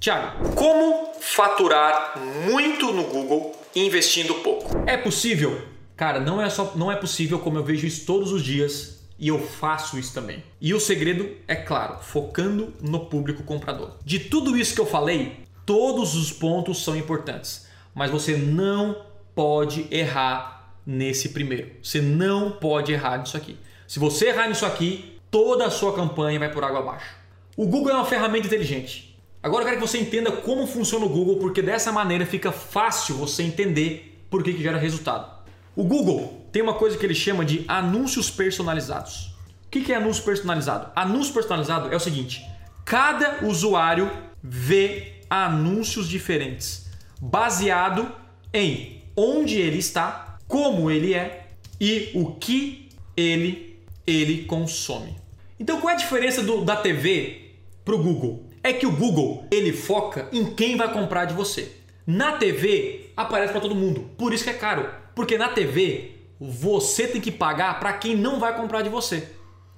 [0.00, 2.18] Tiago, como faturar
[2.50, 4.82] muito no Google investindo pouco?
[4.86, 5.60] É possível?
[5.94, 9.28] Cara, não é só não é possível como eu vejo isso todos os dias e
[9.28, 10.42] eu faço isso também.
[10.58, 13.98] E o segredo é claro, focando no público comprador.
[14.02, 19.04] De tudo isso que eu falei, todos os pontos são importantes, mas você não
[19.34, 21.72] pode errar nesse primeiro.
[21.82, 23.54] Você não pode errar nisso aqui.
[23.86, 27.20] Se você errar nisso aqui, toda a sua campanha vai por água abaixo.
[27.54, 29.09] O Google é uma ferramenta inteligente.
[29.42, 33.16] Agora eu quero que você entenda como funciona o Google, porque dessa maneira fica fácil
[33.16, 35.30] você entender por que, que gera resultado.
[35.74, 39.34] O Google tem uma coisa que ele chama de anúncios personalizados.
[39.64, 40.90] O que é anúncio personalizado?
[40.94, 42.44] Anúncio personalizado é o seguinte:
[42.84, 44.10] cada usuário
[44.42, 48.12] vê anúncios diferentes, baseado
[48.52, 51.48] em onde ele está, como ele é
[51.80, 53.70] e o que ele
[54.06, 55.16] ele consome.
[55.58, 57.52] Então, qual é a diferença do, da TV
[57.84, 58.49] para o Google?
[58.62, 61.76] É que o Google ele foca em quem vai comprar de você.
[62.06, 67.06] Na TV aparece para todo mundo, por isso que é caro, porque na TV você
[67.06, 69.28] tem que pagar para quem não vai comprar de você.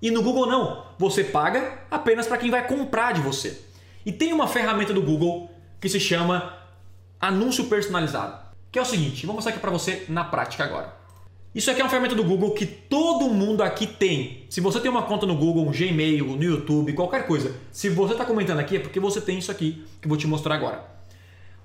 [0.00, 3.60] E no Google não, você paga apenas para quem vai comprar de você.
[4.04, 6.56] E tem uma ferramenta do Google que se chama
[7.20, 8.38] anúncio personalizado,
[8.70, 10.94] que é o seguinte, vou mostrar aqui para você na prática agora.
[11.56, 14.44] Isso aqui é uma ferramenta do Google que todo mundo aqui tem.
[14.50, 18.12] Se você tem uma conta no Google, um Gmail, no YouTube, qualquer coisa, se você
[18.12, 20.84] está comentando aqui é porque você tem isso aqui que eu vou te mostrar agora.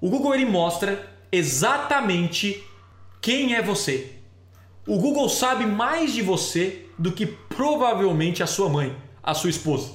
[0.00, 2.64] O Google ele mostra exatamente
[3.20, 4.10] quem é você.
[4.84, 8.92] O Google sabe mais de você do que provavelmente a sua mãe,
[9.22, 9.92] a sua esposa.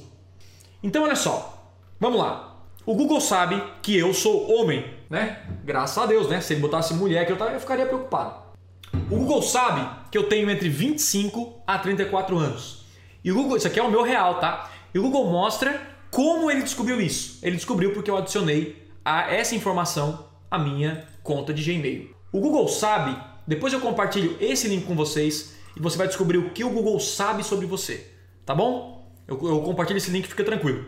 [0.82, 1.70] Então olha só,
[2.00, 2.64] vamos lá.
[2.86, 5.44] O Google sabe que eu sou homem, né?
[5.66, 6.40] Graças a Deus, né?
[6.40, 8.51] Se ele botasse mulher eu ficaria preocupado.
[8.94, 12.86] O Google sabe que eu tenho entre 25 a 34 anos.
[13.24, 14.72] E o Google, isso aqui é o meu real, tá?
[14.94, 17.40] E o Google mostra como ele descobriu isso.
[17.42, 22.14] Ele descobriu porque eu adicionei a essa informação à minha conta de Gmail.
[22.32, 26.50] O Google sabe, depois eu compartilho esse link com vocês e você vai descobrir o
[26.50, 28.08] que o Google sabe sobre você,
[28.46, 29.10] tá bom?
[29.28, 30.86] Eu, eu compartilho esse link, fica tranquilo.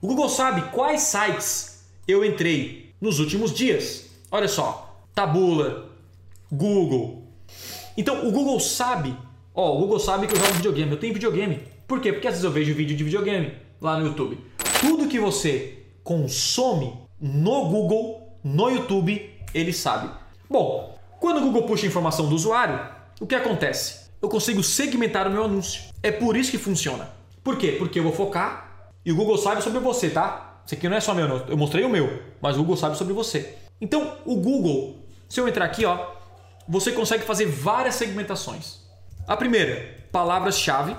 [0.00, 4.10] O Google sabe quais sites eu entrei nos últimos dias.
[4.30, 5.90] Olha só, Tabula,
[6.50, 7.21] Google,
[7.96, 9.16] então o Google sabe,
[9.54, 11.62] ó, o Google sabe que eu jogo videogame, eu tenho videogame.
[11.86, 12.12] Por quê?
[12.12, 14.38] Porque às vezes eu vejo vídeo de videogame lá no YouTube.
[14.80, 20.10] Tudo que você consome no Google, no YouTube, ele sabe.
[20.48, 22.80] Bom, quando o Google puxa a informação do usuário,
[23.20, 24.10] o que acontece?
[24.20, 25.82] Eu consigo segmentar o meu anúncio.
[26.02, 27.10] É por isso que funciona.
[27.42, 27.76] Por quê?
[27.78, 30.62] Porque eu vou focar e o Google sabe sobre você, tá?
[30.64, 33.12] Isso aqui não é só meu, eu mostrei o meu, mas o Google sabe sobre
[33.12, 33.56] você.
[33.80, 34.96] Então, o Google,
[35.28, 36.06] se eu entrar aqui, ó,
[36.68, 38.80] você consegue fazer várias segmentações.
[39.26, 40.96] A primeira, palavras-chave,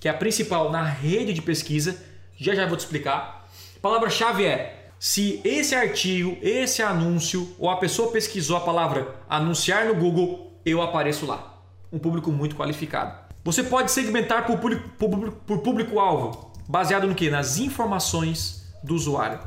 [0.00, 2.02] que é a principal na rede de pesquisa.
[2.36, 3.48] Já já vou te explicar.
[3.80, 9.94] Palavra-chave é se esse artigo, esse anúncio ou a pessoa pesquisou a palavra anunciar no
[9.94, 11.60] Google, eu apareço lá.
[11.92, 13.16] Um público muito qualificado.
[13.44, 17.30] Você pode segmentar por público-alvo, público baseado no que?
[17.30, 19.38] Nas informações do usuário.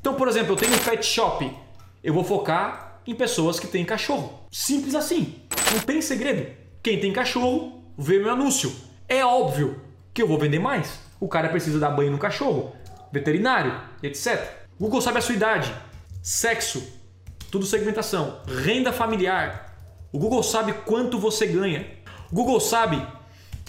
[0.00, 1.52] Então, por exemplo, eu tenho um pet shop,
[2.02, 4.46] eu vou focar em pessoas que têm cachorro.
[4.50, 5.42] Simples assim.
[5.72, 6.50] Não tem segredo.
[6.82, 8.74] Quem tem cachorro vê meu anúncio.
[9.08, 9.80] É óbvio
[10.14, 11.00] que eu vou vender mais.
[11.20, 12.74] O cara precisa dar banho no cachorro,
[13.12, 14.66] veterinário, etc.
[14.78, 15.72] Google sabe a sua idade,
[16.22, 16.82] sexo,
[17.50, 19.76] tudo segmentação, renda familiar.
[20.12, 21.86] O Google sabe quanto você ganha.
[22.30, 23.06] O Google sabe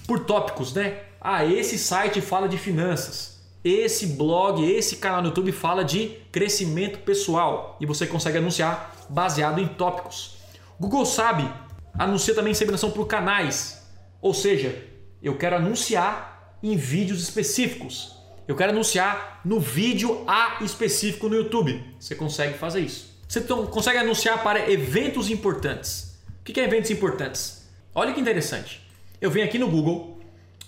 [0.08, 1.04] por tópicos, né?
[1.22, 3.33] Ah, esse site fala de finanças
[3.64, 9.60] esse blog, esse canal no YouTube fala de crescimento pessoal e você consegue anunciar baseado
[9.60, 10.38] em tópicos.
[10.80, 11.50] Google sabe,
[11.98, 13.88] anuncia também segmentação por canais,
[14.22, 14.84] ou seja,
[15.22, 18.18] eu quero anunciar em vídeos específicos.
[18.46, 21.82] Eu quero anunciar no vídeo A específico no YouTube.
[21.98, 23.14] Você consegue fazer isso.
[23.28, 26.20] Você consegue anunciar para eventos importantes.
[26.42, 27.70] O que é eventos importantes?
[27.96, 28.86] Olha que interessante.
[29.22, 30.20] Eu venho aqui no Google,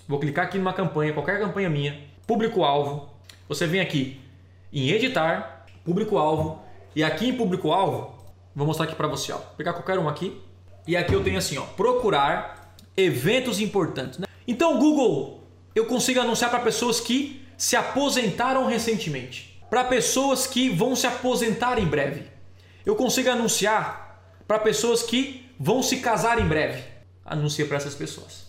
[0.08, 3.10] vou clicar aqui numa campanha, qualquer campanha minha, público-alvo.
[3.48, 4.20] Você vem aqui
[4.72, 6.60] em editar, público-alvo,
[6.94, 8.14] e aqui em público-alvo,
[8.54, 9.36] vou mostrar aqui para você, ó.
[9.36, 10.40] Vou pegar qualquer um aqui.
[10.86, 14.18] E aqui eu tenho assim, ó, procurar eventos importantes.
[14.18, 14.26] Né?
[14.46, 15.42] Então, Google,
[15.74, 21.78] eu consigo anunciar para pessoas que se aposentaram recentemente, para pessoas que vão se aposentar
[21.78, 22.24] em breve.
[22.84, 26.82] Eu consigo anunciar para pessoas que vão se casar em breve.
[27.24, 28.46] Anuncia para essas pessoas.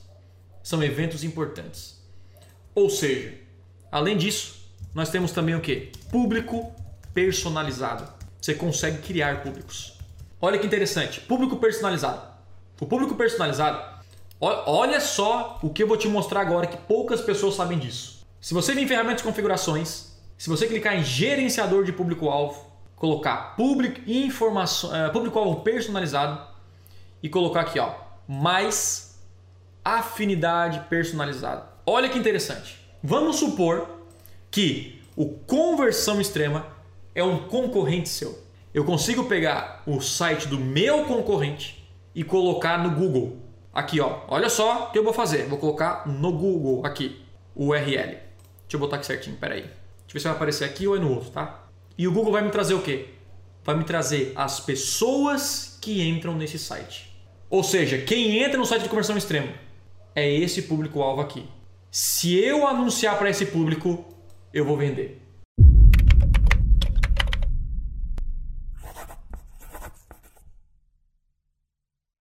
[0.62, 2.00] São eventos importantes.
[2.76, 3.34] Ou seja,
[3.92, 4.56] Além disso,
[4.94, 5.92] nós temos também o que?
[6.12, 6.74] Público
[7.14, 8.12] personalizado.
[8.42, 9.98] Você consegue criar públicos.
[10.40, 12.22] Olha que interessante, público personalizado.
[12.80, 13.82] O público personalizado,
[14.40, 18.26] olha só o que eu vou te mostrar agora que poucas pessoas sabem disso.
[18.40, 22.64] Se você vir em ferramentas de configurações, Se você clicar em gerenciador de público-alvo,
[22.96, 26.40] colocar público informação, uh, público-alvo personalizado
[27.24, 27.92] e colocar aqui, ó,
[28.28, 29.20] mais
[29.84, 31.68] afinidade personalizada.
[31.88, 32.87] Olha que interessante.
[33.04, 33.88] Vamos supor
[34.50, 36.68] que o conversão extrema
[37.14, 38.38] é um concorrente seu.
[38.74, 43.38] Eu consigo pegar o site do meu concorrente e colocar no Google.
[43.74, 44.22] Aqui, ó.
[44.28, 45.46] Olha só o que eu vou fazer.
[45.46, 47.22] Vou colocar no Google aqui
[47.56, 48.18] o URL.
[48.68, 49.62] Deixa eu botar aqui certinho, peraí.
[49.62, 49.74] Deixa
[50.10, 51.68] eu ver se vai aparecer aqui ou é no outro, tá?
[51.98, 53.10] E o Google vai me trazer o quê?
[53.64, 57.16] Vai me trazer as pessoas que entram nesse site.
[57.50, 59.54] Ou seja, quem entra no site de conversão extrema
[60.16, 61.48] é esse público-alvo aqui.
[62.00, 64.06] Se eu anunciar para esse público,
[64.54, 65.20] eu vou vender.